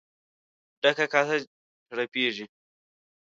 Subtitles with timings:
[0.81, 1.35] ډکه کاسه
[1.87, 2.45] چړپېږي.